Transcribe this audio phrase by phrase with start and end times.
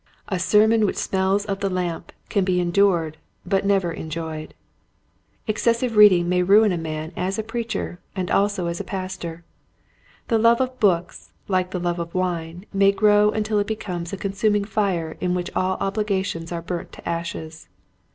[0.29, 4.55] A sermon which smells of the lamp can be endured but never enjoyed.
[5.45, 9.43] Excessive reading may ruin a man as a preacher and also as a pastor.
[10.27, 14.17] The love of books like the love of wine may grow until it becomes a
[14.17, 17.69] consuming fire in which all obligations are burnt to ashes.